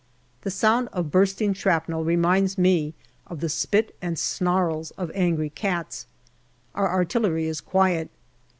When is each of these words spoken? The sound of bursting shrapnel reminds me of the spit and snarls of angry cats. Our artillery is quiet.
The 0.41 0.49
sound 0.49 0.89
of 0.93 1.11
bursting 1.11 1.53
shrapnel 1.53 2.03
reminds 2.03 2.57
me 2.57 2.95
of 3.27 3.39
the 3.39 3.49
spit 3.49 3.95
and 4.01 4.17
snarls 4.17 4.89
of 4.97 5.11
angry 5.13 5.51
cats. 5.51 6.07
Our 6.73 6.89
artillery 6.89 7.45
is 7.45 7.61
quiet. 7.61 8.09